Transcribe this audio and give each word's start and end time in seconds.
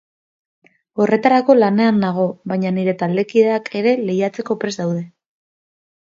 Horretarako 1.03 1.55
lanean 1.57 1.99
nago, 2.05 2.23
baina 2.53 2.73
nire 2.79 2.97
taldekideak 3.03 3.71
ere 3.83 3.95
lehiatzeko 4.09 4.59
prest 4.65 4.85
daude. 4.85 5.07